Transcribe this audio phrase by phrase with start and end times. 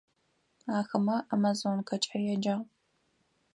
[0.77, 2.55] Ахэмэ «Амазонкэкӏэ» яджагъ.